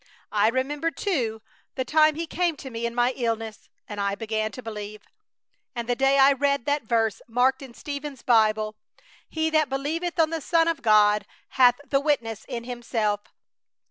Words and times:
I 0.31 0.47
remembered, 0.47 0.97
too, 0.97 1.43
the 1.75 1.85
time 1.85 2.15
He 2.15 2.25
came 2.25 2.57
to 2.57 2.71
me 2.71 2.87
in 2.87 2.95
my 2.95 3.11
illness 3.15 3.69
and 3.87 4.01
I 4.01 4.15
began 4.15 4.51
to 4.53 4.63
believe; 4.63 5.03
and 5.75 5.87
the 5.87 5.95
day 5.95 6.17
I 6.17 6.31
read 6.31 6.65
that 6.65 6.81
verse 6.85 7.21
marked 7.27 7.61
in 7.61 7.75
Stephen's 7.75 8.23
Bible, 8.23 8.73
"He 9.29 9.51
that 9.51 9.69
believeth 9.69 10.19
on 10.19 10.31
the 10.31 10.41
Son 10.41 10.67
of 10.67 10.81
God 10.81 11.27
hath 11.49 11.75
the 11.87 11.99
witness 11.99 12.45
in 12.45 12.63
himself." 12.63 13.19